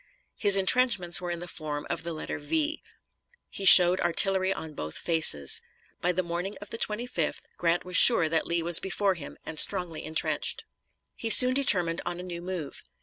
His 0.35 0.57
intrenchments 0.57 1.21
were 1.21 1.29
in 1.29 1.41
the 1.41 1.47
form 1.47 1.85
of 1.87 2.01
the 2.01 2.11
letter 2.11 2.39
V. 2.39 2.81
He 3.51 3.65
showed 3.65 3.99
artillery 4.01 4.51
on 4.51 4.73
both 4.73 4.97
faces. 4.97 5.61
By 6.01 6.11
the 6.11 6.23
morning 6.23 6.55
of 6.59 6.71
the 6.71 6.79
25th 6.79 7.41
Grant 7.57 7.85
was 7.85 7.97
sure 7.97 8.27
that 8.27 8.47
Lee 8.47 8.63
was 8.63 8.79
before 8.79 9.13
him 9.13 9.37
and 9.45 9.59
strongly 9.59 10.03
intrenched. 10.03 10.65
He 11.13 11.29
soon 11.29 11.53
determined 11.53 12.01
on 12.03 12.19
a 12.19 12.23
new 12.23 12.41
move. 12.41 12.81